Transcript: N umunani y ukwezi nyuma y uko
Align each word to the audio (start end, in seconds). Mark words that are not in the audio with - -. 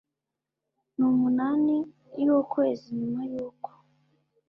N 0.95 0.97
umunani 1.11 1.77
y 2.19 2.25
ukwezi 2.39 2.85
nyuma 2.99 3.21
y 3.33 3.35
uko 3.47 3.69